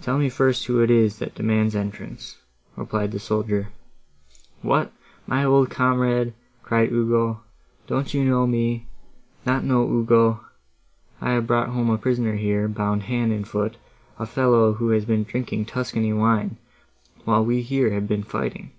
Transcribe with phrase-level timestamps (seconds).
[0.00, 2.38] "Tell me first who it is, that demands entrance,"
[2.74, 3.68] replied the soldier.
[4.62, 4.94] "What!
[5.26, 7.42] my old comrade," cried Ugo,
[7.86, 8.86] "don't you know me?
[9.44, 10.40] not know Ugo?
[11.20, 15.24] I have brought home a prisoner here, bound hand and foot—a fellow, who has been
[15.24, 16.56] drinking Tuscany wine,
[17.26, 18.72] while we here have been fighting."